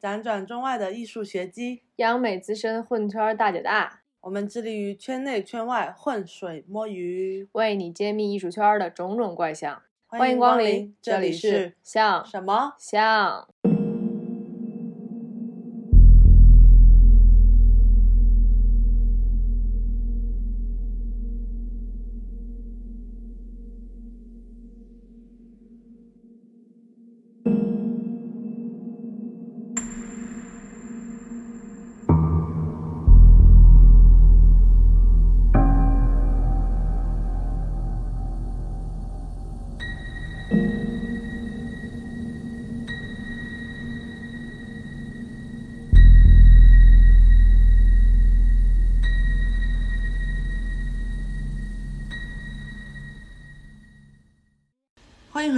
[0.00, 9.82] 辗转中外的艺术学机，央美资深混圈大姐大，我们致力于圈内圈外混水摸鱼，为你揭秘艺术圈的种种怪象。
[10.06, 13.48] 欢迎光临，这里是像什么像。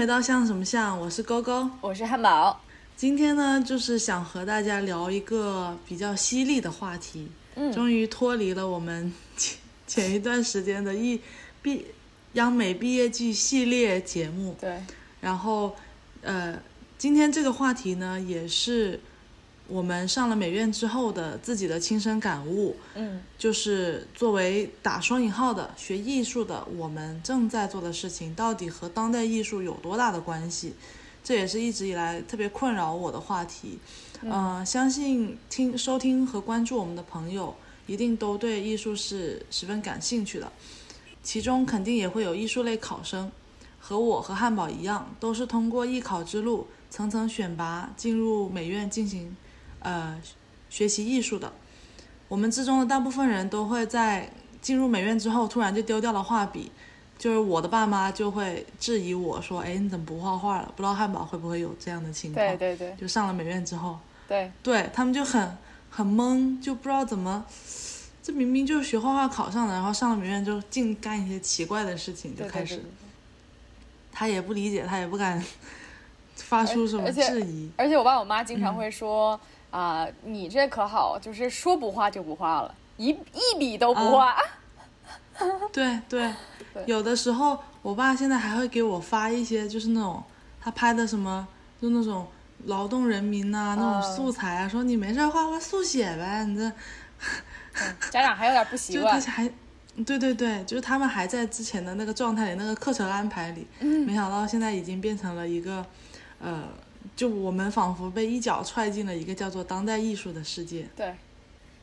[0.09, 2.59] 到像什么像，我是勾勾，我是汉堡。
[2.97, 7.31] 今天呢，就是想和大家聊一个比较犀利的话题。
[7.57, 11.21] 嗯，终于脱离了我们前前一段时间的一
[11.61, 11.85] 毕
[12.33, 14.57] 央美毕业季系列节目。
[14.59, 14.83] 对。
[15.21, 15.77] 然后，
[16.23, 16.59] 呃，
[16.97, 18.99] 今天这个话题呢，也是。
[19.69, 30.73] 我们上了美院之后的自己的亲身感悟，嗯，就是作为打双引号的学艺术的，我们正在做的事情到底和当代艺术有多大的关系？
[31.23, 33.79] 这也是一直以来特别困扰我的话题。
[34.23, 37.55] 嗯，相信听、收听和关注我们的朋友，
[37.87, 40.51] 一定都对艺术是十分感兴趣的。
[41.23, 43.31] 其中肯定也会有艺术类考生，
[43.79, 49.37] 和我和汉堡一样，都是通过艺考之路层层选拔进入美院进行。
[49.81, 50.21] 呃，
[50.69, 51.53] 学习艺术的，
[52.29, 56.71] 我们之中的大部分人都会在进入美院之后，突然就丢掉了画笔。
[57.19, 62.47] 就是我的爸妈就会质疑我说：“哎，你怎么不画画了？”不知道汉堡会不会有这样的情况？
[62.47, 65.59] 对对对，就上了美院之后，对对他们就很
[65.91, 67.45] 很懵，就不知道怎么，
[68.23, 72.85] 这明明就是学画画考上的，然后上了美院就净干一些奇怪的事情，就开始。
[74.13, 75.45] 他也不理解，他也不敢
[76.37, 77.69] 发出什么质疑。
[77.77, 79.39] 而且我爸我妈经常会说。
[79.71, 84.37] 啊，你这可好，就是说不画就不画了，一一笔都不画。
[85.73, 86.33] 对对，
[86.87, 90.23] 有的时候我爸现在还会给我发一些，就是那种
[90.61, 91.47] 他拍的什么，
[91.81, 92.27] 就那种
[92.65, 96.73] 劳动人民呐那种素材啊，说你没事画画速写呗，你这。
[98.11, 99.21] 家长还有点不 习惯。
[99.21, 99.49] 就还，
[100.05, 105.85] 对对对，就是他们还在之前的那个状态里，那个课程安排里，没想到现在已经变成了一个，
[106.41, 106.65] 呃。
[107.17, 110.89] 就我们仿佛被一脚踹进了一个叫做当代艺术的世界。
[110.97, 111.15] 对，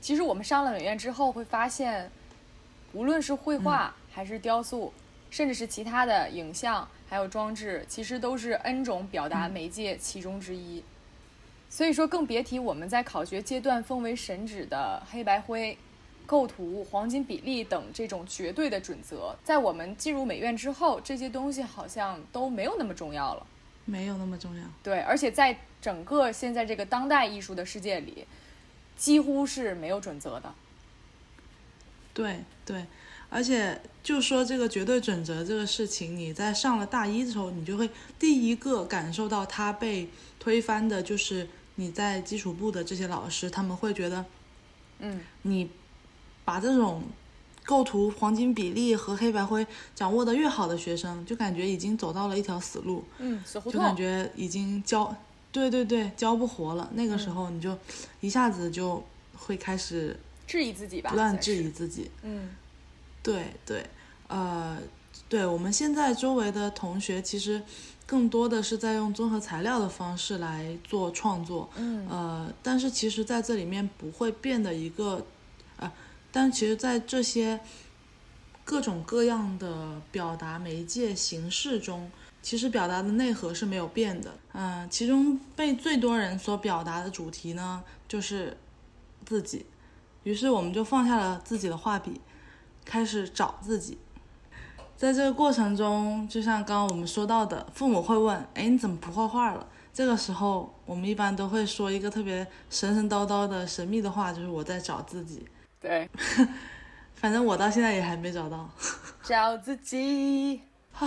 [0.02, 2.10] 其实我们上了美院之后会发现，
[2.94, 4.94] 无论是绘画还是雕塑，
[5.30, 10.84] 甚至是其他的影像还有装置，其实都是 N 种表达媒介其中之一。
[11.70, 15.78] 所以说，更别提我们在考学阶段奉为神旨的黑白灰、
[16.26, 23.46] 构图、黄金比例等这种绝对的准则，在我们进入美院之后，这些东西好像都没有那么重要了。
[23.86, 28.26] 没有那么重要，对，而且在整个现在这个当代艺术的世界里，
[28.98, 30.54] 几乎是没有准则的。
[32.14, 32.86] 对对，
[33.30, 40.10] 而且就说这个绝对准则这个事情，你在上了大一的时候，你就会第一个感受到它被
[40.40, 44.26] 推翻的，就是你在基础部的这些老师，他们会觉得，
[45.00, 45.70] 嗯，你
[46.44, 47.04] 把这种。
[47.66, 49.66] 构图、黄金比例和黑白灰
[49.96, 55.14] 掌握的越好的学生，就感觉已经走到了一条死路，嗯，死胡同，就感觉已经教，
[55.52, 56.88] 对对对，教不活了。
[56.94, 57.76] 那个时候你就
[58.22, 59.04] 一下子就
[59.36, 60.16] 会开始
[60.46, 62.12] 质疑自己吧，不断质疑自己。
[62.22, 62.52] 嗯，
[63.24, 63.84] 对对，
[64.28, 64.78] 呃，
[65.28, 67.60] 对我们现在周围的同学，其实
[68.06, 71.68] 更多的是在用综合材料的方式来做创作。
[71.78, 75.26] 嗯，呃，但是其实在这里面不会变的一个。
[76.36, 77.62] 但其实，在这些
[78.66, 84.34] 各种各样的表达媒介形式中，其实表达的内核是没有变的。
[84.52, 88.58] 嗯，其中被最多人所表达的主题呢，就是
[89.26, 89.66] 自己。
[90.24, 92.20] 于是，我们就放下了自己的画笔，
[92.84, 93.98] 开始找自己。
[94.98, 105.46] 在这个过程中，就像刚刚我们说到的，父母会问：“哎，你怎么不画画了？”这个时候，我们一般都会说一个特别神神叨叨的神秘的话，就是“我在找自己”。
[105.86, 106.10] 对，
[107.14, 108.68] 反正我到现在也还没找到。
[109.22, 110.60] 找自己。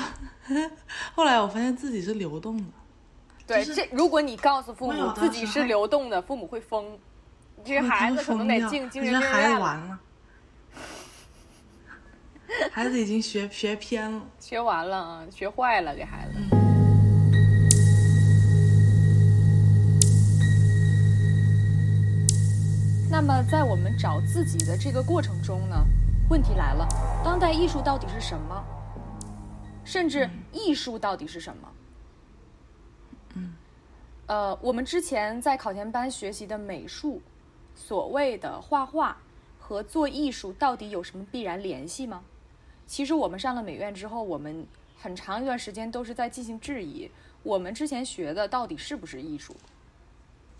[1.16, 2.64] 后来我发现自己是流动的。
[3.44, 6.96] 对，这如果你告诉父母自己是流动的，父母会疯。
[7.64, 9.98] 这个孩子可能得进精神病院了。
[12.70, 16.57] 孩子已经学学偏了，学完了，学坏了，给孩子。
[23.10, 25.76] 那么在我们找自己的这个过程中呢，
[26.28, 26.86] 问题来了：
[27.24, 28.64] 当代艺术到底是什么？
[29.82, 31.68] 甚至艺术到底是什么？
[33.34, 33.54] 嗯，
[34.26, 37.22] 呃，我们之前在考前班学习的美术，
[37.74, 39.16] 所谓的画画
[39.58, 42.22] 和做艺术到底有什么必然联系吗？
[42.86, 44.66] 其实我们上了美院之后，我们
[44.98, 47.10] 很长一段时间都是在进行质疑，
[47.42, 49.56] 我们之前学的到底是不是艺术？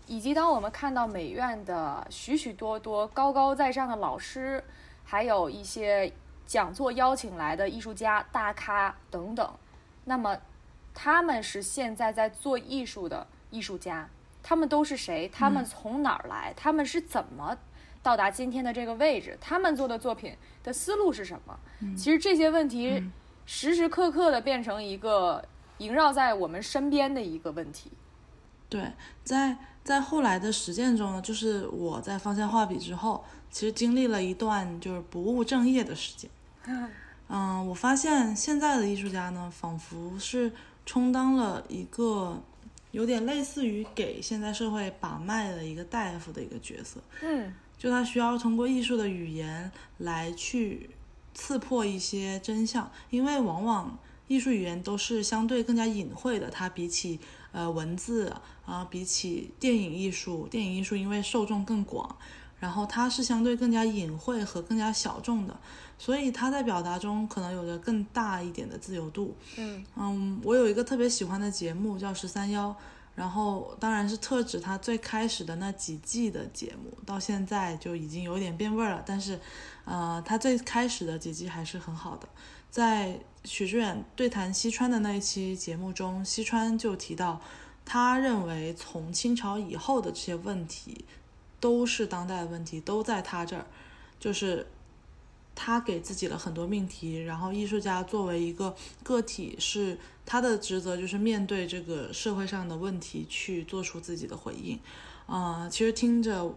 [0.09, 4.63] 以及当我们看到美院的许许多多高高在上的老师，
[5.05, 6.11] 还有一些
[6.47, 9.47] 讲座邀请来的艺术家、大咖等等，
[10.05, 10.35] 那么
[10.95, 14.09] 他们是现在在做艺术的艺术家，
[14.41, 15.29] 他们都是谁？
[15.29, 16.51] 他们从哪儿来？
[16.57, 17.55] 他们是怎么
[18.01, 19.37] 到达今天的这个位置？
[19.39, 21.59] 他们做的作品的思路是什么？
[21.95, 23.03] 其实这些问题
[23.45, 25.45] 时时刻刻的变成一个
[25.77, 27.91] 萦绕在我们身边的一个问题。
[28.67, 28.91] 对，
[29.23, 29.55] 在。
[29.83, 36.29] 在后来的实践中呢，就是我在放下画笔之后，其实经历了一段就是不务正业的时间。
[37.27, 40.51] 嗯，我发现现在的艺术家呢，仿佛是
[40.85, 42.39] 充当了一个
[42.91, 46.99] 有点类似于给现在社会把脉的一个大夫的一个角色。
[47.23, 50.91] 嗯，就他需要通过艺术的语言来去
[51.33, 53.97] 刺破一些真相，因为往往
[54.27, 57.19] 艺术语言都是相对更加隐晦的，它比起。
[57.51, 58.39] 呃，文字啊，
[58.89, 62.17] 比起电影艺术，电影艺术因为受众更广，
[62.59, 65.59] 然后它是相对更加隐晦和更加小众的，
[65.97, 69.35] 所以它在表达中可能有着更大一点的自由度。
[69.57, 72.69] 嗯嗯，我有一个特别喜欢的节目叫《十三幺》，
[73.15, 79.39] 然后当然是特指它最开始的那几季的节目，到现在就已经有点变味儿了，但是，
[79.85, 82.27] 呃，它最开始的几季还是很好的。
[82.69, 87.41] 在许志远对谈西川的那一期节目中，西川就提到，
[87.91, 91.05] 他认为从清朝以后的这些问题，
[91.59, 93.65] 都是当代的问题，都在他这儿，
[94.19, 94.67] 就是
[95.55, 104.79] 他给自己了很多命题，然后艺术家作为一个个体，是他的职责就是面对这个社会上的问题去做出自己的回应，
[105.25, 106.53] 啊，其实听着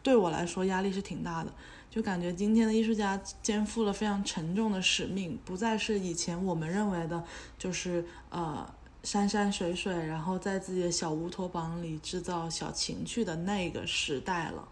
[0.00, 1.52] 对我来说压力是挺大的。
[1.90, 7.24] 就感觉今天的艺术家肩负了非常沉重的使命，不再是以前我们认为的，
[7.58, 14.68] 就是呃山山水水，然后在自己的小乌托邦里制造小情趣的那个时代了。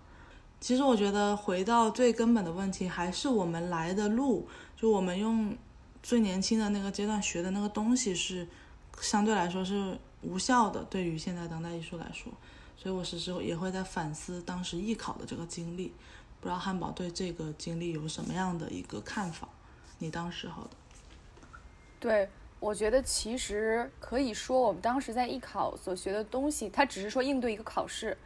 [0.60, 4.46] 其实我觉得回到最根本的问题，还是我们来的路，
[4.76, 5.56] 就我们用
[6.02, 8.46] 最年轻的那个阶段学的那个东西是
[9.00, 12.32] 相对来说是无效的，对于现在当代艺术来说。
[12.76, 15.92] 所以我时时也会在反思当时艺考的这个经历。
[16.40, 19.46] 不知道汉堡对这个经历有什么样的一个看法？
[19.98, 20.70] 你当时候的？
[21.98, 22.30] 对，
[22.60, 28.16] 我觉得其实可以说，我们当时在艺考所学的东西，它只是说应对一个考试，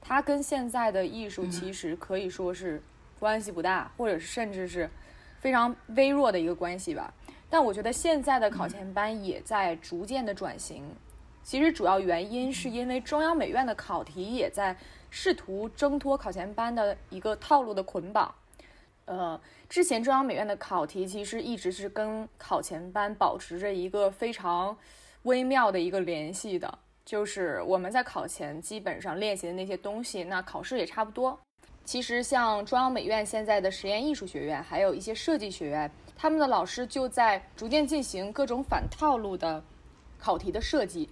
[0.00, 2.82] 它跟现在的艺术其实可以说是
[3.20, 4.90] 关系不大，或者是甚至是
[5.38, 7.12] 非常微弱的一个关系吧。
[7.48, 10.82] 但我觉得现在的考前班也在逐渐的转型，
[11.42, 14.76] 其实主要原因是因为中央美院的考题也在。
[15.14, 18.34] 试图挣脱考前班的一个套路的捆绑，
[19.12, 19.38] 呃，
[19.68, 24.74] 之前中央美院的考题其实一直是跟考前班保持着一个非常
[25.24, 31.38] 微妙的一个联系的，就是我们在考前基本上练习的那些东西，那考试也差不多。
[31.84, 39.62] 其实像中央美院现在的实验艺术学院，还有一些设计学院，他们的老师就在逐渐进行各种反套路的
[40.18, 41.10] 考题的设计。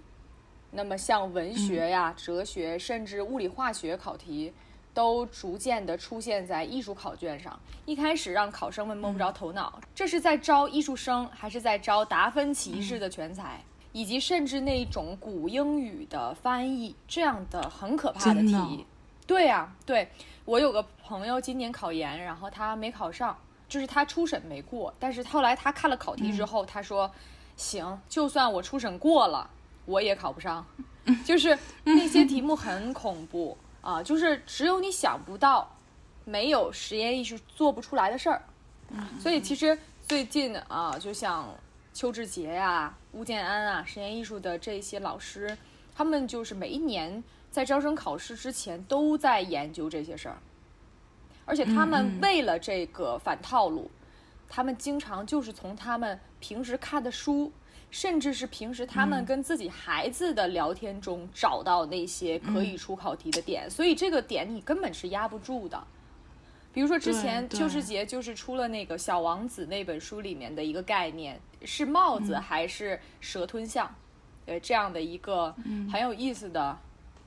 [0.73, 4.53] 那么，像文学呀、哲学，甚至物理化学考题，
[4.93, 7.59] 都逐渐的出现在艺术考卷上。
[7.85, 13.61] 一开始让考生们摸不着头脑，这是在招艺术生，还是在招达芬奇式的全才？
[13.91, 18.85] 以及甚至那种古英语的翻译，这样的很可怕的题。
[19.27, 20.09] 对呀，对
[20.45, 24.93] 我有个朋友今年考研，然后他没考上，就是他初审没过。
[24.99, 27.11] 但是后来他看了考题之后，他说
[27.57, 29.49] ：“行，就算我初审过了。”
[29.85, 30.63] 我也考不上，
[31.25, 34.01] 就是那些题目很恐怖啊！
[34.01, 35.69] 就是只有你想不到，
[36.23, 38.41] 没有实验艺术做不出来的事儿。
[39.19, 41.53] 所以其实最近啊，就像
[41.93, 45.57] 邱志杰呀、吴建安啊，实验艺术的这些老师，
[45.95, 50.37] 他们就是每一年在招生考试之前都在研究这些事儿，
[51.45, 53.89] 而且他们为了这个反套路，
[54.47, 57.51] 他们经常就是从他们平时看的书。
[57.91, 65.83] 甚至是平时他们跟自己孩子的聊天中找到那些可以出考题的点，所以这个点你根本是压不住的。
[66.73, 73.93] 比如说之前邱世杰就是出了那个《小王子》那本书里面的一个概念，是帽子还是蛇吞象？
[74.45, 75.53] 呃，这样的一个
[75.91, 76.77] 很有意思的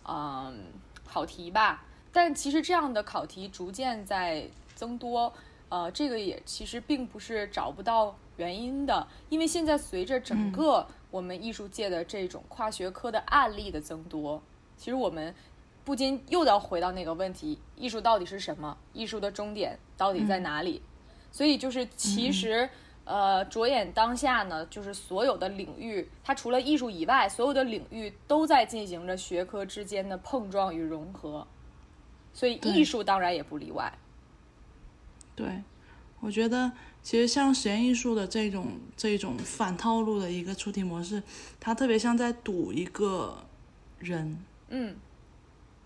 [0.08, 0.64] 嗯
[1.06, 1.84] 考题吧。
[2.10, 5.30] 但其实这样的考题逐渐在增多，
[5.68, 14.42] 呃，这个也其实并不是找不到原因的，因为现在随着整个我们艺术界的这种跨学科的案例的增多，
[14.76, 15.34] 其实我们
[15.84, 18.76] 不禁又要回到那个问题：艺术到底是什么？
[18.92, 20.82] 艺术的终点到底在哪里？
[21.30, 22.68] 所以就是其实。
[23.06, 31.46] 呃，着眼当下呢，就是所有的领域，它除了艺术以外，所有的领域都在进行着学科之间的碰撞与融合，
[32.32, 33.92] 所以艺术当然也不例外。
[35.36, 35.62] 对，
[36.20, 36.72] 我觉得
[37.04, 41.22] 其实像实验艺术的这种这种反套路的一个出题模式，
[41.60, 43.44] 它特别像在赌一个
[44.00, 44.96] 人，嗯，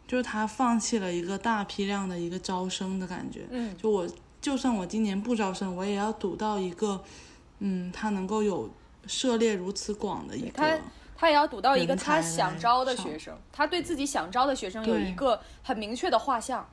[0.06, 4.08] 就是他放弃了一个大批量的一个招生的感觉，嗯，就我。
[4.40, 7.02] 就算我今年不招生，我也要赌到一个，
[7.58, 8.70] 嗯，他能够有
[9.04, 10.78] 涉猎如此广的一个，他
[11.16, 16.66] 他也要赌到一个他想招的学生，他对自己想招的学生有一个很明确的画像，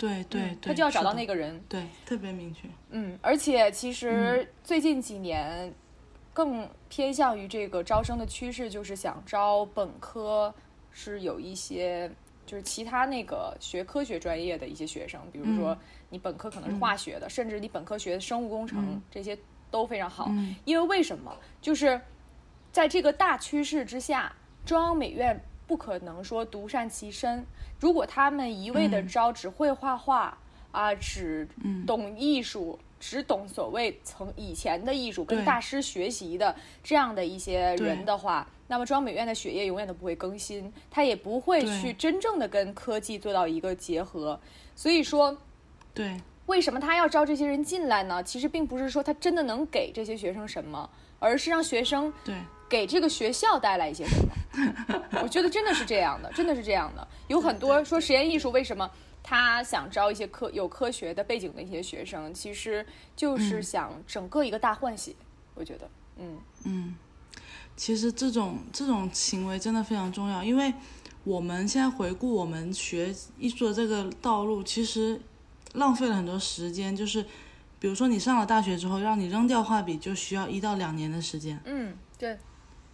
[0.00, 5.72] 对对对，他就要找到那个人，对，特别明确，嗯，而且其实最近几年
[6.32, 10.52] 更偏向于这个招生的趋势，就是想招本科
[10.90, 12.10] 是有一些
[12.46, 15.76] 就是其他那个学科学专业的一些学生，比如说。
[16.12, 19.38] 你本科可能是化学的，甚至你本科学的生物工程，这些
[19.70, 20.28] 都非常好。
[20.64, 21.32] 因为为什么？
[21.60, 22.00] 就是
[22.72, 24.34] 在这个大趋势之下，
[24.66, 25.40] 中央美院
[25.70, 27.46] 不可能说独善其身。
[27.78, 30.36] 如果他们一味的招只会画画
[30.72, 31.46] 啊，只
[31.86, 44.40] 懂艺术，只懂所谓从以前的艺术跟大师学习的这样的一些人的话，那么中央美院的血液永远都不会更新，他也不会去真正的跟科技做到一个结合。
[44.74, 45.38] 所以说。
[45.94, 48.20] 对，为什么他要招这些人进来呢？
[48.24, 52.34] 其实并不是说他真的能给这些学生什么，而是让学生对
[52.68, 54.32] 给这个学校带来一些什么。
[55.22, 57.06] 我觉得真的是这样的，真的是这样的。
[57.28, 58.90] 有很多说实验艺术为什么
[59.22, 65.14] 他想招一些科有科学的背景的一些学生，其实就是想整个一个大换血。
[65.54, 66.94] 我觉得，嗯嗯，
[67.76, 70.72] 其实这种这种行为真的非常重要，因为
[71.24, 75.20] 我们现在回顾我们学艺术的这个道路，其实。
[75.74, 77.24] 浪费了很多时间，就是，
[77.78, 81.60] 比如说你上了大学之后，让你扔掉画笔，就需要一到两年的时间。
[81.64, 82.36] 嗯，对。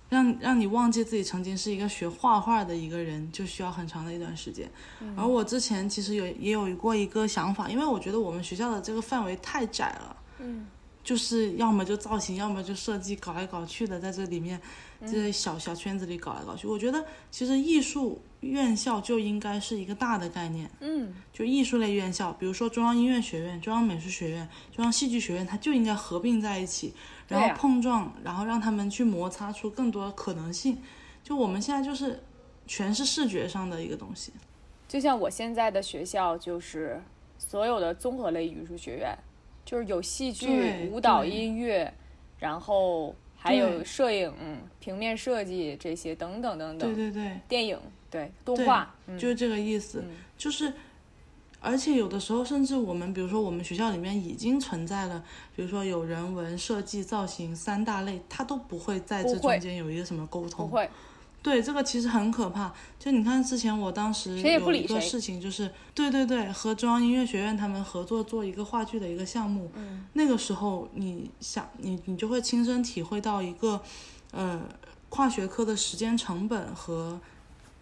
[0.08, 4.70] 让让你忘记自己曾经是一个学画画的一个人，就需要很长的一段时间。
[5.16, 10.16] 而我之前其实有也有过一个想法，因为我觉得我们学校的这个范围太窄了。
[10.40, 10.66] 嗯。
[11.06, 14.60] 就是要么就造型，要么就设计，搞来搞去的，在这里面，
[15.02, 16.66] 这些小小圈子里搞来搞去。
[16.66, 26.92] 我觉得其实艺术院校就应该是一个大的概念，嗯，就艺术类院校，比如说中央音乐学院、中央美术学院、中央戏剧学院，它就应该合并在一起，
[27.28, 30.78] 然后碰撞，然后让他们去摩擦出更多的可能性。
[31.22, 32.22] 就我们现在就是
[32.66, 34.32] 全是视觉上的一个东西，
[34.88, 37.00] 就像我现在的学校就是
[37.38, 39.16] 所有的综合类艺术学院。
[39.64, 41.92] 就是有戏剧、舞蹈、音乐，
[42.38, 44.32] 然后还有摄影、
[44.78, 46.94] 平面设计这些等等等等。
[46.94, 47.76] 对对对，电影
[48.08, 50.04] 对动画，就是这个意思。
[50.38, 50.72] 就是，
[51.60, 60.68] 而且有的时候，甚至我们比如说我们学校里面已经存在了，比如说有人文、设计、造型三大类，它都不会在这中间有一个什么沟通。
[60.68, 60.88] 不会。
[61.42, 62.72] 对，这个其实很可怕。
[62.98, 69.70] 就你看，之前我当时有一个事情，就是对对对，和中央音乐学院他们合作做一个话剧的一个项目。
[69.74, 70.04] 嗯。
[70.14, 73.80] 那个时候，你想，你你就会亲身体会到一个，
[74.32, 74.60] 呃，
[75.08, 77.20] 跨学科的时间成本和，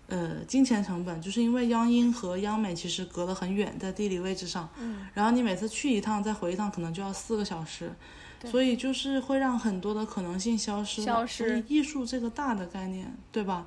[0.07, 4.69] 呃，金钱成本，就是因为央音和央美其实隔得很远，在地理位置上。
[4.79, 5.07] 嗯。
[5.15, 7.93] 然后你每次去一趟，再回一趟，可能就要四个小时。
[8.45, 11.03] 所以就是会让很多的可能性消失。
[11.03, 11.49] 消失。
[11.49, 13.67] 所以艺术这个大的概念，对吧？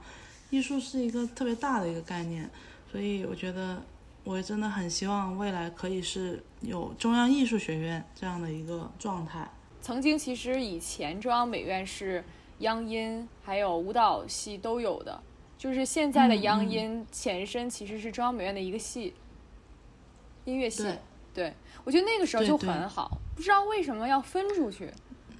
[0.52, 2.48] 艺术是一个特别大的一个概念，
[2.92, 3.82] 所以我觉得
[4.24, 9.50] 我真的很希望未来可以是有中央艺术学院这样的一个状态。
[9.82, 12.24] 曾经其实以前中央美院是
[12.60, 15.20] 央音还有舞蹈系都有的，
[15.58, 19.14] 就是现在的央音前身其实是中央美院的一个系，
[20.46, 20.86] 音乐系。
[21.34, 21.54] 对。
[21.84, 24.92] 我觉得那个时候就很好，不知道为什么要分出去。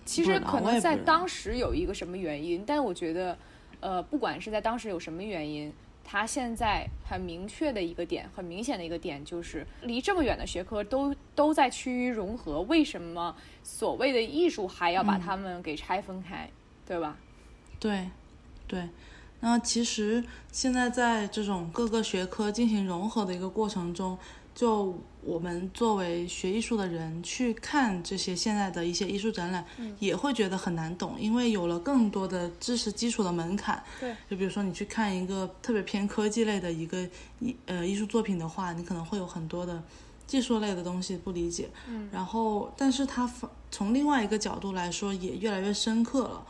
[0.06, 3.38] 其实可能在当时有一个什么原因，但我觉得，
[3.82, 5.74] 呃，不管是在当时有什么原因，
[6.06, 16.50] 它现在很明确的一个点，很明显的一个点就是，离这么远的学科都都在趋于融合，为什么所谓的艺术还要把它们给拆分开，
[16.86, 17.18] 对吧？
[17.78, 18.10] 对，
[18.66, 18.88] 对。
[19.40, 24.18] 那其实现在在这种各个学科进行融合的一个过程中，
[24.56, 29.64] 就我们作为学艺术的人去看这些现在的一些艺术展览，
[30.00, 33.84] 也会觉得很难懂，因为有了更多的知识基础的门槛。
[34.00, 37.08] 对，就比如说你去看一个特别偏科技类的一个
[37.40, 39.84] 艺呃艺术作品的话，你可能会有很多的
[40.26, 41.70] 技术类的东西不理解。
[41.88, 46.46] 嗯，然后，但是它反从另外一个角度来说，也越来越深刻了。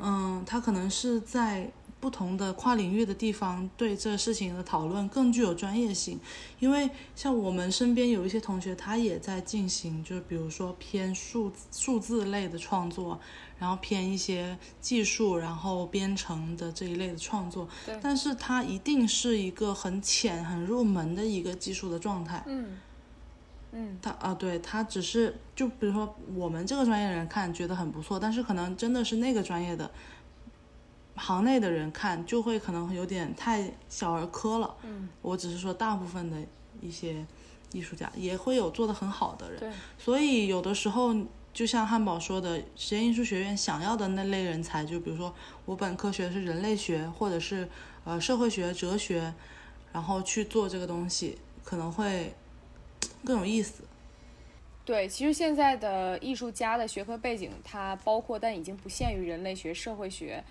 [0.00, 1.70] 嗯，它可能是在
[2.02, 6.18] 不同的跨领域的地方对这事情的讨论更具有专业性，
[6.58, 13.20] 因为像我们身边有一些同学，他也在进行，就是比如说偏数数字类的创作，
[13.60, 17.96] 然后偏一些技术，然后编程的这一类的创作，对。
[18.02, 22.42] 但是它一定是一个很浅、很入门的一个技术的状态。
[22.46, 22.78] 嗯。
[23.74, 29.90] 嗯，他啊，对他只是就比如说我们这个专业的人看觉得很不错，但是可能真的是那个专业的
[31.16, 34.76] 行内的人看就会可能有点太小儿科了。
[34.82, 36.36] 嗯，我只是说大部分的
[36.80, 37.24] 一些
[37.72, 41.14] 艺术家也会有做得很好的人，对，所以有的时候
[41.52, 47.68] 就像汉堡说的，实验艺术学院想要的那类人才，就比如说我本科学的是人类学，或者是
[48.04, 49.32] 呃社会学、哲学，
[49.92, 52.34] 然后去做这个东西，可能会
[53.24, 53.84] 更有意思。
[54.84, 60.42] 对，其实现在的艺术家的学科背景，它包括但已经不限于人类学、社会学、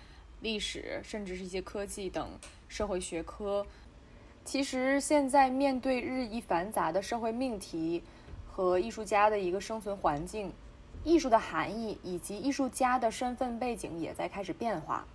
[0.42, 2.28] 历史，甚至是一些科技等
[2.68, 3.64] 社会学科。
[4.44, 8.02] 其实现在面对日益繁杂的社会命题
[8.44, 10.52] 和艺术家的一个生存环境，
[11.04, 15.06] 艺术的含义以及艺术家的身份背景也在开始变化。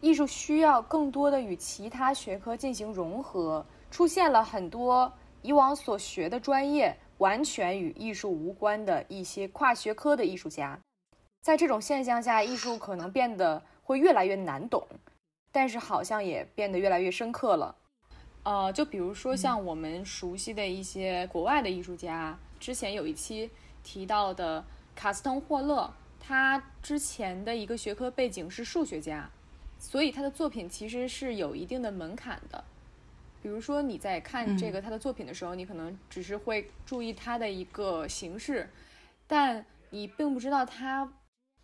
[0.00, 5.12] 艺术需要更多的与其他学科进行融合，出现了很多
[5.42, 10.78] 以往所学的专业完全与艺术无关的一些跨学科的艺术家。
[11.42, 14.84] 在这种现象下，艺术可能变得会越来越难懂，
[15.52, 17.76] 但是好像也变得越来越深刻了。
[18.42, 23.48] 呃，就比如说像我们熟悉的一些国外的艺术家，之前有一期
[23.84, 24.64] 提到的
[24.96, 25.88] 卡斯滕霍勒，
[26.18, 29.30] 他之前的一个学科背景是数学家，
[29.78, 32.64] 所以他的作品其实是有一定的门槛的。
[33.40, 38.68] 比如说你在看这个他的作品的时候，你可能只是会注意他的一个形式，
[39.28, 41.12] 但你并不知道他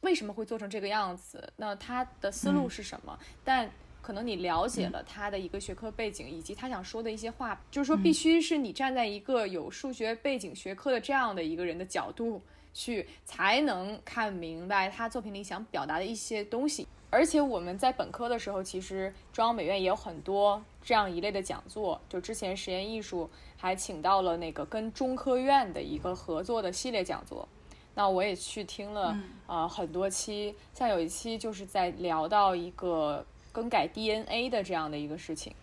[0.02, 3.18] 为什么会做成这个样子，那他的思路是什么？
[3.42, 3.68] 但
[4.00, 12.42] 可能你了解了他的一个学科背景，以及他想说的一些话，就是说必须是你站在一个有数学背景学科的这样的一个人的角度
[12.74, 16.86] 去，才能看明白他作品里想表达的一些东西。
[17.10, 22.00] 而且我们在本科的时候，其实中央美院也有很多这样一类的讲座。
[22.08, 27.46] 就之前实验艺术还请到了那个跟中科院的一个合作的系列讲座，
[27.94, 35.54] 那我也去听了呃很多期，像有一期就是在聊到一个更改 DNA 的这样的一个事情，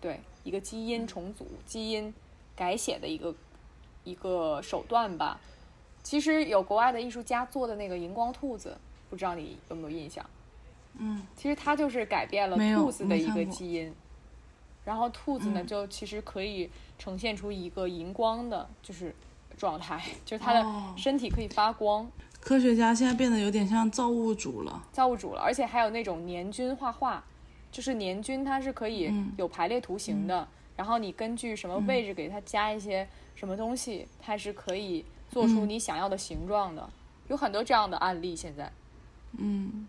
[0.00, 2.12] 对一个基因重组、基因
[2.56, 3.34] 改写的一个
[4.04, 5.40] 一个手段吧。
[6.02, 8.76] 其实有国外的艺术家做的那个荧光兔子，
[9.10, 10.24] 不知道你有没有印象？
[10.98, 13.92] 嗯，其实它就是改变了兔子的一个基因，
[14.84, 15.66] 然后兔子呢嗯。
[15.66, 19.14] 就其实可以呈现出一个荧光的，就是
[19.56, 22.06] 状态，就是他的哦身体可以发光，
[22.40, 24.82] 科学家现在变得有点像造物主了。
[24.92, 27.24] 造物主了，而且还有那种年均画画，
[27.72, 36.88] 就是年均它是可以嗯有排列图形的，然后你根据什么位置给它加一些什么东西，它是可以做出嗯你想要的形状的，
[37.28, 38.70] 有很多这样的案例现在。
[39.38, 39.86] 嗯，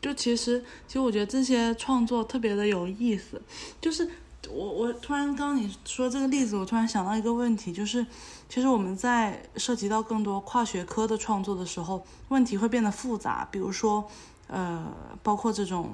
[0.00, 3.40] 就其实，其实我觉得这些创作特别的有意思。
[3.80, 4.08] 就是
[4.48, 8.06] 我我突然刚刚你说这个例子，我突然想到一个问题，就是
[8.48, 13.48] 其实我们在涉及到更多跨学科的创作的时候，问题会变得复杂。
[13.50, 14.08] 比如说，
[14.46, 14.86] 呃，
[15.22, 15.90] 包括这种，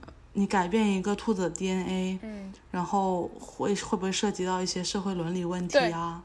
[0.00, 6.22] 呃你改变一个兔子的 DNA，嗯，然后会会不会涉及到一些社会伦理问题啊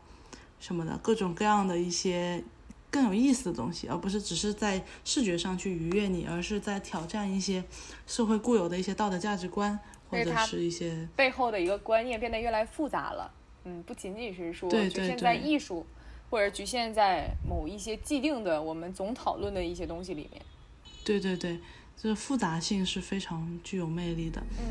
[0.59, 2.43] 什么的，各种各样的一些
[2.91, 7.63] 更有意思的东西，而不是只是在视觉上去愉悦你，而是在挑战一些
[8.05, 9.77] 社会固有的一些道德价值观，
[10.09, 13.31] 或者是一些背后的一个观念变得越来越复杂了。
[13.63, 15.85] 嗯，不仅仅是说局限在对艺术，
[16.29, 20.41] 或者局限在某一些既定的我们总讨论的一些东西里面。
[21.03, 21.59] 对对对，
[21.97, 24.41] 这复杂性是非常具有魅力的。
[24.59, 24.65] 嗯，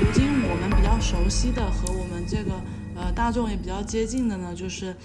[0.00, 2.60] 如今我们比较熟悉的和我们这个
[3.02, 4.96] 呃大众也比较接近的呢，就是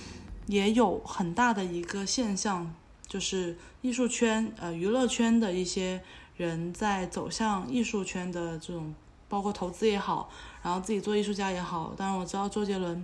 [0.45, 2.71] 也有很大的一个现象，
[3.07, 5.99] 就是艺术圈呃娱乐圈的一些
[6.35, 8.93] 人在走向艺术圈的这种，
[9.27, 10.29] 包括投资也好，
[10.61, 11.91] 然后自己做艺术家也好。
[11.97, 13.03] 当然我知道周杰伦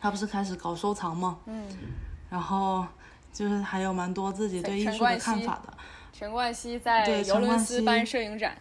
[0.00, 1.38] 他不是开始搞收藏吗？
[1.46, 1.64] 嗯，
[2.28, 2.84] 然后
[3.32, 5.72] 就是还有蛮多自己对艺术的看法的。
[6.12, 8.58] 陈冠希在对尤伦陈冠希斯办摄影展，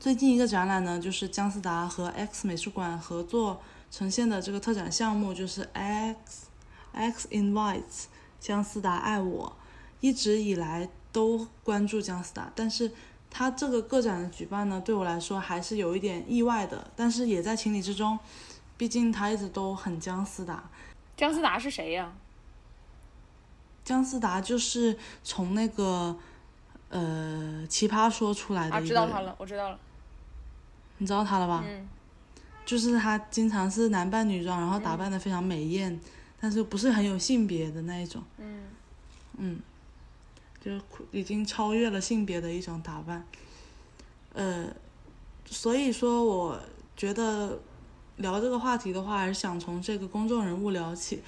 [0.00, 3.62] 最近一个展览呢，就是姜思达和 X 美术馆合作
[3.92, 6.46] 呈现的这个特展项目，就是 X
[6.92, 8.06] X Invites
[8.40, 9.54] 姜思达爱我。
[10.00, 12.90] 一直以来都关注姜思达，但是
[13.30, 18.18] 他这个个展的举办呢，对我来说还是有一点意外的，但是也在情理之中，
[18.76, 20.68] 毕竟他一直都很姜思达。
[21.16, 22.12] 姜思达是谁呀、
[23.84, 26.16] 姜思达就是从那个
[26.88, 28.80] 呃奇葩说出来啊？
[28.80, 29.78] 的一个人，知道他了，我知道了。
[30.98, 31.62] 你知道他了吧？
[31.64, 31.88] 嗯，
[32.64, 36.00] 就是他经常是男扮女装，然后打扮的非常美艳，
[36.40, 38.22] 但是不是很有性别的那一种。
[38.38, 38.62] 嗯
[39.38, 39.60] 嗯，
[40.60, 43.24] 就是已经超越了性别的一种打扮。
[44.34, 44.66] 呃，
[45.46, 46.60] 所以说我
[46.96, 47.58] 觉得
[48.16, 51.22] 聊这个话题的话，还是想从这个公众人物聊起。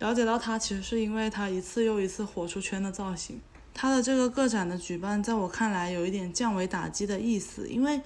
[0.00, 3.40] 了解到他，其实是因为他一次又一次火出圈的造型。
[3.72, 8.00] 他的这个个展的举办，在我看来有一点降维打击的意思，因为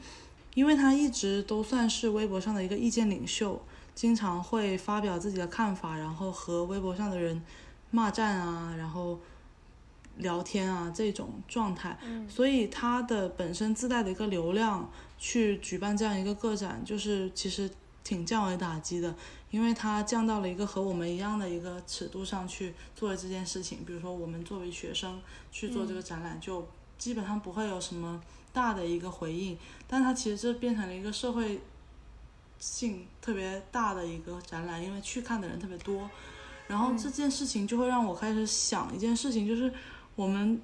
[0.55, 3.61] 因为他一直都算是微博上的一个意见领袖，
[3.95, 7.43] 经常会发表自己的看法，然后和微博上的人
[7.91, 9.19] 骂战啊，然后
[10.17, 17.71] 聊天啊这种状态，嗯所以他的本身自带的一个流量去举办这样一个个展，就是其实
[18.03, 19.15] 挺降维打击的，
[19.51, 23.85] 因为他降到了一个和我们一样的一个尺度上去做了这件事情。
[23.87, 25.21] 比如说我们作为学生
[25.53, 28.21] 去做这个展览，就基本上不会有什么
[28.53, 29.57] 大的一个回应，
[29.87, 31.61] 但它其实这变成了一个社会
[32.59, 36.09] 性特别大的一个展览，因为去看的人特别多。
[36.67, 39.73] 然后这件事情就会让我开始想一件事情，就是
[40.15, 40.61] 我们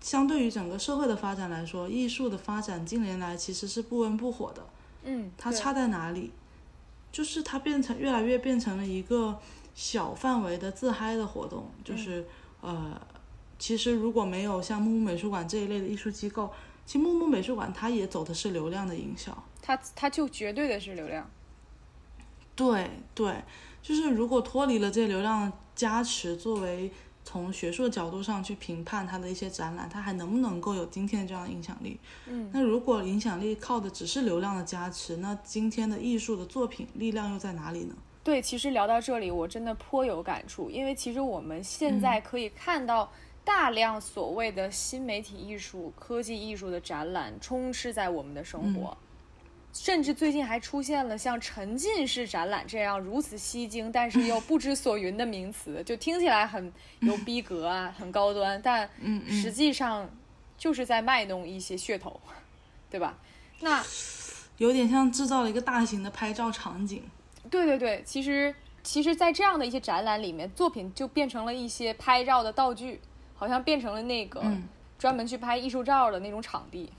[0.00, 4.66] 相对于整个社会的发展来说，艺术的发展近年来其实是不温不火的。
[5.04, 6.32] 嗯，它差在哪里？
[7.10, 9.38] 就是它变成越来越变成了一个
[9.74, 12.24] 小范围的自嗨的活动，就是、
[12.62, 12.98] 呃，
[13.58, 16.50] 其实如果没有像木木美术馆这一类的艺术机构，
[16.92, 19.32] 其实木木美术馆它也走的是流量的营销。
[19.62, 21.26] 它它就绝对的是流量。
[22.54, 23.42] 对对，
[23.80, 26.92] 就是如果脱离了这些流量的加持，作为
[27.24, 31.98] 从学术角度上去评判它的一些展览，它还能不能够有今天的这样的影响力？
[32.26, 37.94] 嗯，那如果影响力靠的只是流量的加持，那今天的艺术的作品力量又在哪里呢？
[38.22, 43.10] 对，其实聊到这里，我真的颇有感触，因为其实我们现在可以看到
[43.44, 48.96] 大量所谓的新媒体艺术、科技艺术的展览充斥在我们的生活。
[49.72, 60.10] 甚至最近还出现了像沉浸式展览这样如此吸睛，但是又不知所云的名词， 就听起来很有逼格啊，很高端，但嗯实际上
[60.58, 62.20] 就是在卖弄一些噱头，
[62.90, 63.18] 对吧？
[63.60, 63.82] 那
[64.58, 67.02] 有点像制造了一个大型的拍照场景。
[67.50, 73.00] 对对对，其实其实，在这样的一些展览里面，作品就变成了一些拍照的道具，
[73.42, 74.62] 好像变成了那个嗯
[74.96, 76.92] 专门去拍艺术照的那种场地。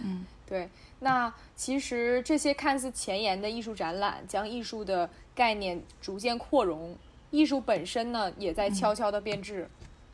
[0.00, 0.68] 嗯，对。
[0.98, 6.94] 那其实这些看似前沿的艺术展览，将艺术的概念逐渐扩容，
[7.30, 9.66] 艺术本身呢，也在悄悄的变质。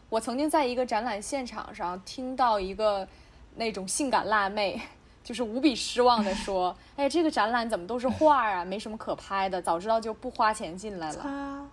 [0.09, 3.09] 我曾经在一个展览现场上听到一个
[3.57, 4.81] 那种性感辣妹。
[5.25, 11.69] 就是无比失望的说： “哎，这个展览怎么都是画啊，没什么可拍的，早知道就不花钱进来了。”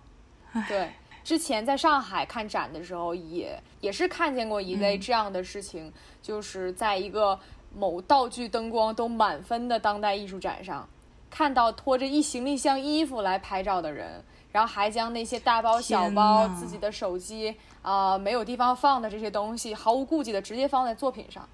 [0.68, 0.88] 对，
[1.22, 7.38] 之前在上海看展的时候也，也是看见过一类这样的事情，就是在一个
[7.76, 10.88] 某道具灯光都满分的当代艺术展上，
[11.30, 21.48] 看到拖着一行李箱衣服来拍照的人，然后还将那些大包小包、自己的手机啊、没有地方放的这些东西，毫无顾忌的直接放在作品上。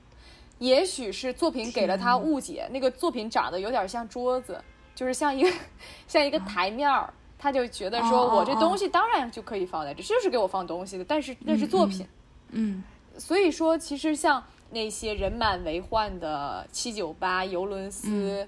[0.58, 4.58] 也许是作品给了他误解，那个作品长得有点像桌子，
[4.94, 5.52] 就是像一个
[6.08, 12.06] 像一个台面儿，他就觉得说我这东西当然就可以放在这，就是给我放东西的，但是那是作品。
[12.50, 12.82] 嗯
[13.18, 18.46] 所以说，其实像那些人满为患的七九八、尤伦斯，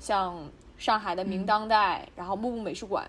[0.00, 0.36] 像
[0.76, 3.08] 上海的明当代，然后木木美术馆，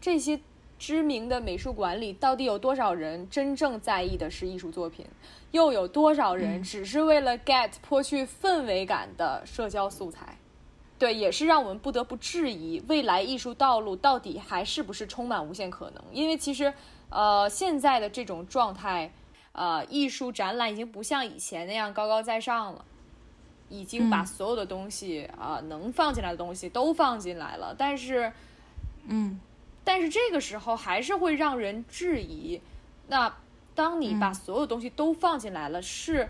[0.00, 0.38] 这些
[0.78, 5.06] 知名的美术馆里，到底有多少人真正在意的是艺术作品？
[5.52, 10.36] 又有多少人只是为了 get 颇具氛围感的社交素材？
[11.02, 16.04] 对，也是让我们不得不质疑未来艺术道路到底还是不是充满无限可能？
[16.12, 16.72] 因为其实，
[17.10, 19.12] 呃，现在的这种状态，
[19.50, 22.84] 呃，艺术展览已经不像以前那样高高在上了，
[23.68, 28.32] 已经把嗯所有的东西啊、能放进来的东西都放进来了，但是，
[29.08, 29.40] 嗯
[29.82, 32.60] 但是这个时候还是会让人质疑。
[33.08, 33.34] 那
[33.74, 36.28] 当你把所有东西都放进来了，是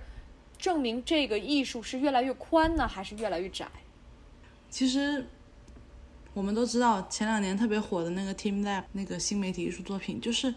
[0.57, 3.67] 证明这个艺术是越来越宽呢，还是越来越窄？
[4.73, 5.25] 其实
[6.33, 10.53] 我们都知道前两年特别火的那个 Team Lab 那个新媒体艺术作品，就是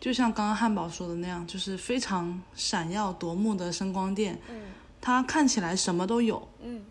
[0.00, 4.62] 就像刚刚汉堡说的那样，就是非常闪耀夺目的声光电，嗯
[5.02, 6.82] 它看起来什么都有，嗯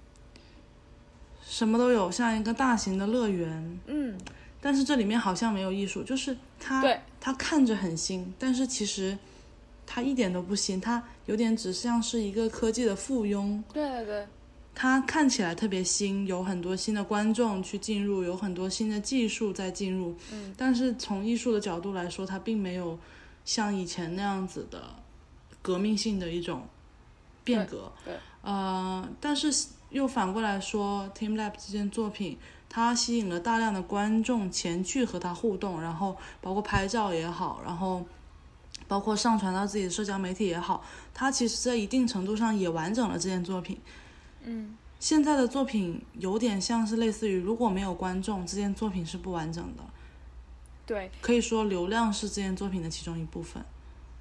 [1.44, 4.16] 什么都有，像一个大型的乐园，嗯，
[4.62, 9.18] 但是这里面好像没有艺术，就是它对它看着很新，但是其实
[9.88, 13.64] 它一点都不新，它有点只像是一个科技的附庸。
[13.74, 14.28] 对对对，
[14.76, 20.16] 它看起来特别新，有很多新的观众去进入，有很多新的技术在进入。
[20.32, 22.98] 嗯，但是从艺术的角度来说，它并没有
[23.46, 24.82] 像以前那样子的
[25.62, 26.68] 革命性的一种
[27.44, 27.92] 变革。
[28.04, 29.54] 对对呃，但是
[29.92, 38.04] 又反过来说，Team Lab 这件作品，它吸引了大量的观众前去和它互动，然后包括拍照也好，然后
[38.88, 40.84] 包括上传到自己的社交媒体也好，
[41.14, 43.80] 它其实在一定程度上也完整了这件作品。
[44.46, 49.84] 嗯现在的作品有点像是类似于，如果没有观众，这件作品是不完整的。
[50.86, 53.64] 对可以说，流量是这件作品的其中一部分。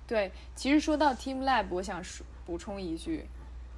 [0.06, 0.30] 对。
[0.56, 3.24] 其实说到 Team Lab，我想说补充一句，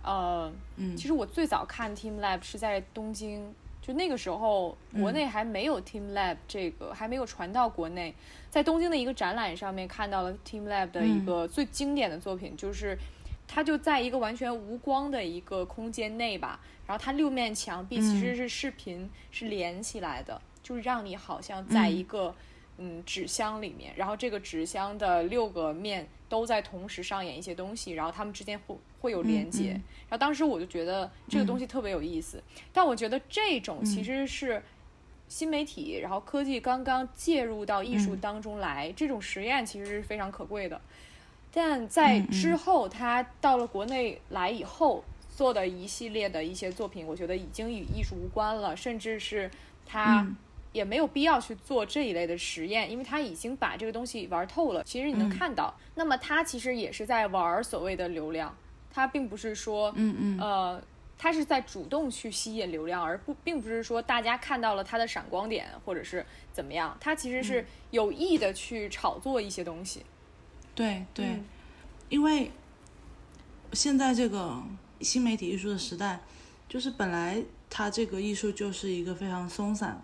[0.03, 8.15] 呃，嗯其实我最早看 Team Lab 是在东京，就那个时候国内还没有 Team Lab 这个，还没有传到国内。
[8.51, 12.99] 在东京的一个展览上面看到了 Team Lab 的一个最经典的作品，就是
[13.47, 22.35] 它就在一个完全无光的一个空间内吧，然后它六面墙壁其实是视频是连起来的，就是让你好像在一个。
[22.77, 29.69] 嗯，纸箱里面，然后这个纸箱的六个面都在同时上演一些东西，然后它们之间会会有连接。
[29.71, 34.61] 然后当时我就觉得这个东西特别有意思，但我觉得这种其实是
[35.29, 40.81] 新媒体，然后科技刚刚介入到艺术当中来，这种实验其实是非常可贵的。
[41.55, 45.03] 但在之后，他到了国内来以后
[45.35, 49.51] 做的一系列的一些作品，我觉得已经与艺术无关了，甚至是
[49.87, 50.21] 它。
[50.21, 50.37] 嗯
[50.75, 54.83] 也没有必要去做这一类的实验，因为他已经把这个东西玩透了。
[54.83, 58.53] 其实你能看到，那么他其实也是在玩所谓的流量，
[58.91, 60.83] 他并不是说，嗯嗯呃，
[61.17, 70.03] 他是在主动去吸引流量，而不并不是说大家看到了他的闪光点或者是怎么样，他其实是有意的去炒作一些东西。
[70.75, 71.45] 对对，嗯。
[72.09, 72.51] 因为
[73.73, 74.63] 现在这个
[75.01, 76.21] 新媒体艺术的时代，
[76.69, 80.03] 就是本来它这个艺术就是一个非常松散、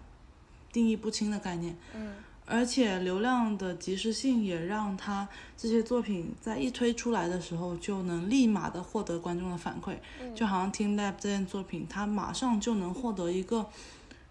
[0.73, 2.15] 定义不清的概念，嗯。
[2.47, 10.35] 而且流量的及时性也让它这些作品在一推出来的时候就能立马的获得观众的反馈，嗯。
[10.35, 13.69] 就好像 Team Lab 这件作品，它马上就能获得一个，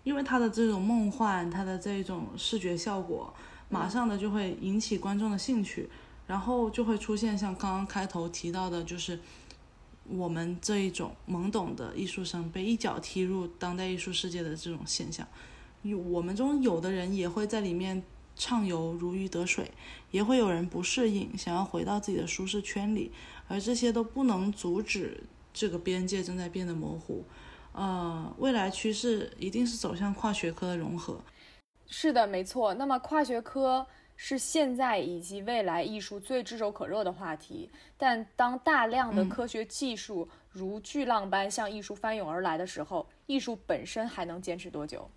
[0.03, 3.33] 因为它的这种梦幻，它的这种视觉效果，
[3.69, 5.87] 马上的就会引起观众的兴趣，
[6.29, 9.19] 然后就会出现像刚刚开头提到的，就是
[10.07, 15.27] 我们这一种懵懂的艺术生被一脚踢入当代艺术世界的这种现象。
[15.81, 18.03] 有我们中有的人也会在里面
[18.35, 19.71] 畅游如鱼得水，
[20.11, 23.11] 也会有人不适应，想要回到自己的舒适圈里，
[23.47, 27.25] 而这些都不能阻止这个边界正在变得模糊。
[27.71, 31.19] 呃，未来趋势一定是走向跨学科的融合。
[31.87, 32.75] 是的，没错。
[32.75, 33.87] 那么跨学科
[34.21, 45.09] 是现在以及未来艺术最炙手可热的话题，但当大量的科学技术如巨浪般向艺术翻涌而来的时候，艺术本身还能坚持多久？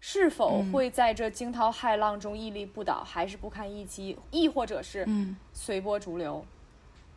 [0.00, 6.42] 是否会在这惊涛骇浪中屹立不倒，还是不堪一击，亦或者是嗯随波逐流？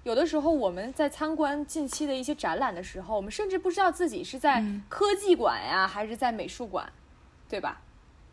[0.04, 6.92] 有的时候我们在参观近期的一些展览的时候，我们甚至不知道自己是在科技馆呀，还是在美术馆，
[7.48, 7.82] 对吧？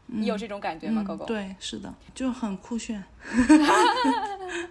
[0.07, 1.25] 你有这种感觉吗，狗狗？
[1.25, 3.03] 嗯对，是的，就很酷炫。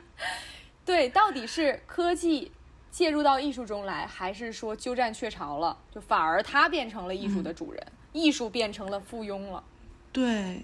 [0.85, 2.51] 对，到底是科技
[2.91, 5.77] 介入到艺术中来，还是说鸠占鹊巢了？
[5.93, 9.63] 就反而它变成了艺术的主人，艺术变成了附庸了。
[10.11, 10.63] 对，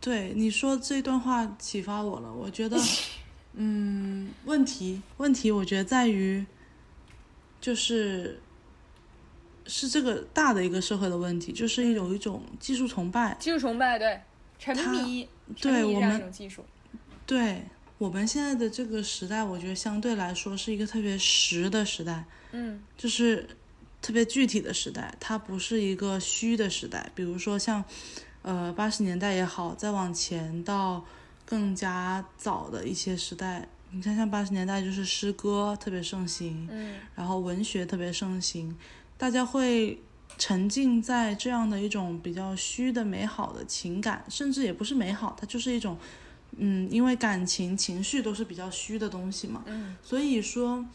[0.00, 2.32] 对，你说这段话启发我了。
[2.32, 2.76] 我觉得，
[3.54, 6.44] 嗯，问题问题，我觉得在于，
[7.60, 8.40] 就是
[9.70, 13.36] 是这个大的一个社会的问题，就是有一种技术崇拜。
[13.38, 14.20] 技术崇拜，对，
[14.58, 16.64] 沉迷，沉对我们技术。
[17.24, 17.62] 对
[17.98, 23.48] 我们现在的这个时代，我觉得相对来说是一个特别实的时代，嗯就是
[24.02, 27.08] 特别具体的时代，它不是一个虚的时代。
[27.14, 27.84] 比如说像，
[28.42, 31.04] 呃，八十年代也好，再往前到
[31.44, 38.76] 更加早的一些时代，你看像八十年代就是诗歌特别盛行，嗯然后文学特别盛行，
[39.20, 40.00] 大家会
[40.38, 45.98] 沉浸在这样的一种比较虚的美好的情感，甚至也不是美好，它就是一种，
[46.56, 50.86] 嗯，因为感情、情绪都是比较虚的东西嘛，嗯所以说，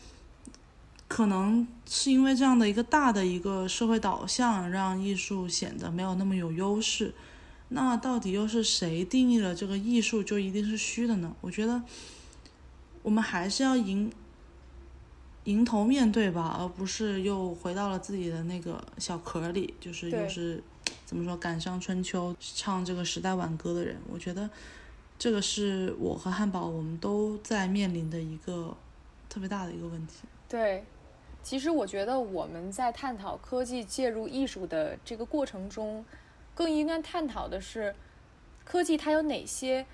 [1.07, 7.13] 可能是因为这样的一个大的一个社会导向，让艺术显得没有那么有优势。
[7.69, 11.35] 那到底又是谁定义了这个艺术就一定是虚的呢？
[11.41, 11.83] 我觉得
[13.03, 14.11] 我们还是要迎
[15.45, 20.61] 迎头面对吧，而不是又回到了自己的那个小壳里，就是又是
[21.05, 23.97] 怎么说赶上春秋，唱这个时代挽歌的人。
[24.07, 24.49] 我觉得
[25.17, 28.75] 这个是我和汉堡我们都在面临的一个
[29.29, 30.27] 特别大的一个问题。
[30.47, 30.83] 对，
[31.41, 36.05] 其实我觉得我们在探讨科技介入艺术的这个过程中。
[36.57, 37.93] 更应该探讨的是，
[38.63, 39.85] 科技它有哪些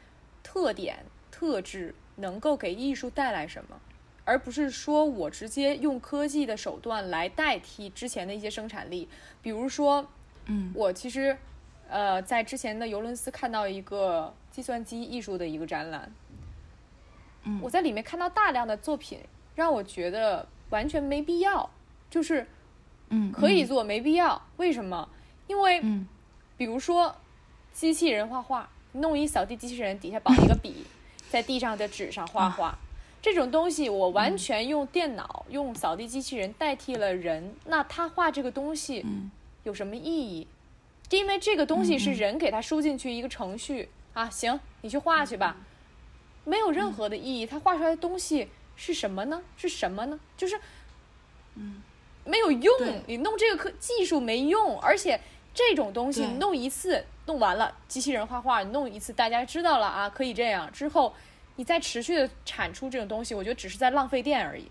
[0.43, 3.81] 特点、特质，能够给艺术带来什么，
[4.25, 9.07] 而不是说我直接用科技的手段来代替之前的一些生产力。
[9.41, 10.07] 比如说，
[10.45, 11.37] 嗯，我其实
[11.89, 16.11] 呃在之前的尤伦斯看到一个计算机艺术的一个展览，
[17.43, 19.19] 嗯，我在里面看到大量的作品，
[19.55, 21.69] 让我觉得完全没必要，
[22.09, 22.47] 就是
[23.09, 25.09] 嗯可以做没必要，为什么？
[25.47, 26.07] 因为嗯。
[26.57, 27.15] 比如说，
[27.73, 30.85] 机器人画画，弄一扫地机器人，底下绑一个笔，
[31.27, 32.77] 在地上的纸上画画，
[33.21, 39.05] 这种东西我完全用电脑、用扫地机器人代替了人，那他画这个东西
[39.63, 40.47] 有什么意义？
[41.11, 45.57] 因为这个东西是人给他输进去一个程序啊，行，你去画去吧，
[46.43, 47.45] 没有任何的意义。
[47.45, 49.41] 他画出来的东西是什么呢？
[49.55, 50.19] 是什么呢？
[50.35, 50.59] 就是，
[51.55, 51.81] 嗯，
[52.25, 52.73] 没有用。
[53.05, 55.19] 你弄这个科技术没用，而且。
[55.53, 60.71] 这种东西弄一次弄完了，机器人画画，你弄一次大家知道了啊，可以这样。
[60.71, 61.13] 之后
[61.55, 64.65] 你在持续的产出这种东西，我觉得只是在浪费电而已。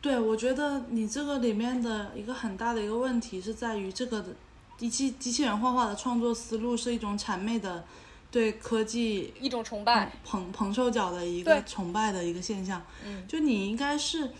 [0.00, 4.28] 对，我觉得你这个里面的一个很大的一个问题是在于这个的
[4.76, 7.84] 机器机器人画画的创作思路是一种谄媚的
[8.30, 12.82] 对科技一种崇拜捧捧臭脚的一个崇拜的一个现象。
[13.06, 14.30] 嗯，就你应该是。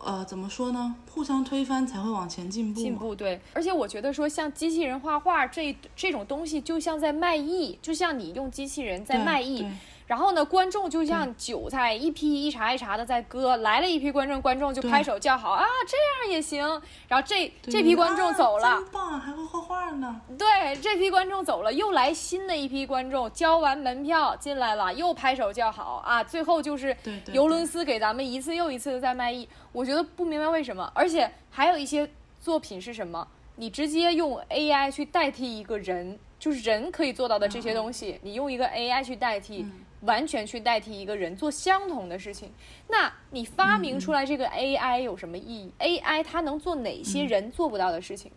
[0.00, 0.94] 呃，怎么说呢？
[1.10, 2.78] 互相推翻才会往前进步。
[2.78, 9.64] 进步对，而且我觉得说像机器人画画这这种东西，就像在卖艺，就像你用机器人在卖艺。
[10.08, 16.66] 然后呢，观众就像韭菜，一批一茬一茬的在割，来了一批观众，观众就拍手叫好啊，这样也行。
[17.06, 20.18] 然后这这批观众走了，真棒，还会画画呢。
[20.38, 26.24] 对，这批观众走了，又来新的一批观众，交完门票进来了，又拍手叫好啊。
[26.24, 26.96] 最后就是
[27.30, 29.46] 尤伦斯给咱们一次又一次的在卖艺。
[29.72, 32.08] 我觉得不明白为什么，而且还有一些
[32.40, 39.66] 作品是什么，你直接用 AI 去代替一个人，就是人可以做到的这些东西，你用一个 AI 去代替。
[40.02, 42.50] 完全去代替一个人做相同的事情，
[42.88, 48.30] 那你发明出来这个 AI 有什么意义？AI 它能做哪些人做不到的事情，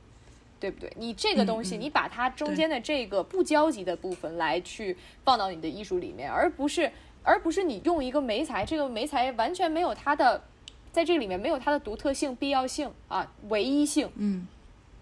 [0.60, 0.92] 对不对？
[0.98, 10.44] 你这个东西，你把它中间的这个不交集的部分来去放到你的艺术里面，而不是而不是你用一个媒材，这个媒材完全没有它的，
[10.92, 14.10] 在这里面没有它的独特性、必要性啊、唯一性。
[14.16, 14.48] 嗯，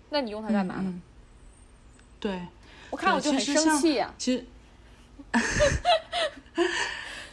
[0.09, 1.01] 那你用它干嘛呢？
[2.19, 2.37] 对，
[2.89, 4.13] 我看我就很生气呀。
[4.17, 4.45] 其实。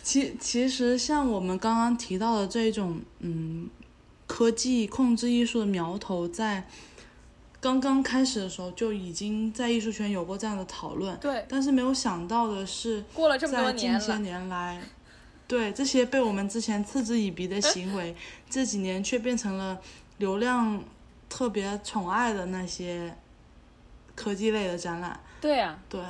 [0.02, 3.68] 其其实像我们刚刚提到的这种，嗯，
[4.26, 6.68] 科技控制艺术的苗头，在
[7.60, 11.16] 刚刚开始的时候就已经在艺术圈有过这样的讨论。
[11.18, 11.44] 对。
[11.48, 14.80] 但是没有想到的是，过了这么多年近些年来，
[15.48, 18.14] 对这些被我们之前嗤之以鼻的行为，
[18.48, 19.80] 这几年却变成了
[20.18, 20.84] 流量
[21.28, 23.16] 特别宠爱的那些
[24.14, 25.18] 科技类的展览。
[25.40, 25.76] 对呀。
[25.88, 26.00] 对。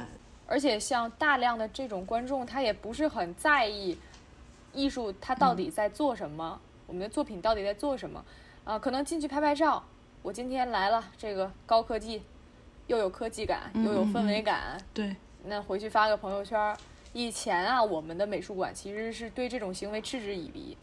[0.46, 3.98] 而且像大量的这种观众，他也不是很在意
[4.72, 8.24] 艺术它到底在做什么，我们的作品到底在做什么
[8.64, 8.78] 啊？
[8.78, 9.82] 可能进去拍拍照。
[10.22, 12.22] 我今天来了，这个高科技，
[12.87, 14.76] 又有科技感，又有氛围感。
[14.92, 15.16] 对。
[15.44, 16.76] 那回去发个朋友圈。
[17.12, 20.76] 以前啊，我们的美术馆其实是对这种行为嗤之以鼻，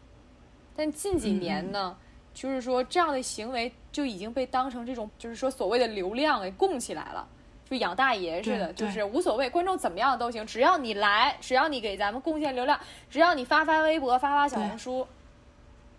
[0.74, 1.96] 但近几年呢，
[2.32, 7.28] 就是说这样的行为就已经被当成这种，就是说所谓的流量给供起来了。
[7.68, 15.06] 就养大爷似的，就是无所谓，观众怎么样都行，只要你来，只要你给咱们贡献流量，只要你发发微博、发发小红书，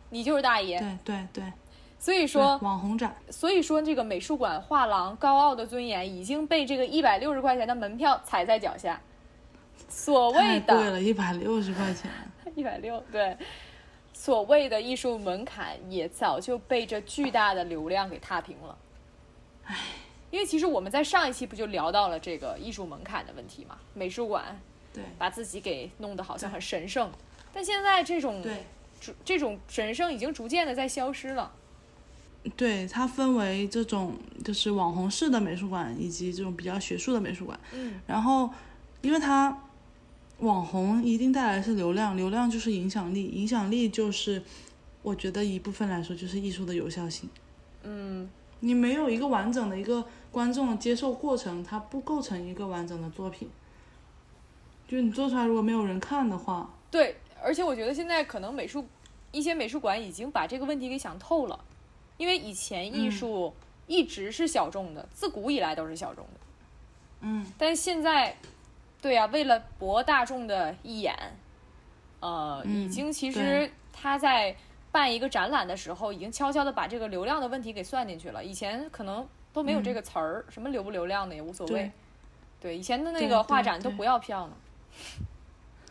[0.09, 0.79] 你就是大爷。
[0.79, 1.43] 对对对。
[1.97, 9.01] 所以说网红展，所以说这个美术馆画廊高傲的尊严已经被这个一百六十块钱的门票踩在脚下。
[9.89, 12.11] 所谓的贵了一百六十块钱，
[12.53, 13.35] 一百六对，
[14.13, 18.77] 所谓的艺术门槛也早就被这巨大的流量给踏平了。
[19.65, 19.75] 唉。
[20.35, 23.77] 因为其实我们在上一期不就聊到了这个艺术门槛的问题嘛？
[23.93, 24.59] 美术馆，
[24.93, 27.09] 对，把自己给弄得好像很神圣，
[27.53, 28.65] 但现在这种对，
[29.23, 31.53] 这种神圣已经逐渐的在消失了。
[32.57, 37.57] 对，它分为这种就是网红式的美术馆，以及这种比较学术的美术馆。
[37.71, 38.49] 嗯，然后，
[39.01, 39.57] 因为它
[40.39, 44.43] 网红一定带来的是流量，流量就是影响力，影响力就是
[45.01, 47.29] 我觉得一部分来说就是艺术的有效性。
[47.83, 48.29] 嗯，
[48.65, 53.47] 你没有一个完整的一个观众接受过程，它不构成一个完整的作品。
[54.87, 58.83] 就你做出来如果没有人看的话，对，而且我觉得现在可能美术
[59.31, 61.59] 一些美术馆已经把这个问题给想透了，
[62.17, 63.53] 因为以前艺术
[63.85, 66.39] 一直是小众的，自古以来都是小众的。
[67.21, 68.35] 嗯，但现在，
[68.99, 71.15] 对呀、为了博大众的一眼，
[72.19, 74.55] 呃，已嗯经其实对他在
[74.95, 78.41] 办一个展览的时候，已经悄悄的把这个流量的问题给算进去了。
[78.41, 81.91] 以前可能都没有这个词儿，什么流不流量的也无所谓对。
[82.61, 84.53] 对，以前的那个画展都不要票呢。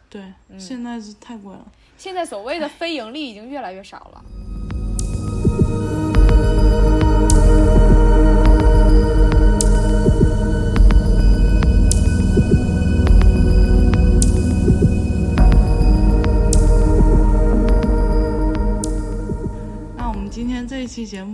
[0.09, 1.66] 对，嗯现在是太贵了。
[1.98, 4.24] 现在所谓的非盈利已经越来越少了。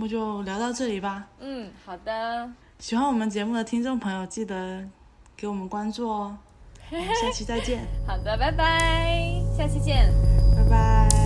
[0.01, 1.27] 目就聊到这里吧。
[1.39, 2.49] 嗯，好的，
[2.79, 4.83] 喜欢我们节目的听众朋友，记得
[5.37, 6.35] 给我们关注哦。
[6.89, 10.11] 我们下期再见， 好的，拜拜，下期见。
[10.57, 11.20] 拜拜。